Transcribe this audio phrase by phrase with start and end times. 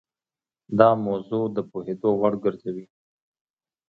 [0.79, 2.85] دا موضوع د پوهېدو وړ ګرځوي.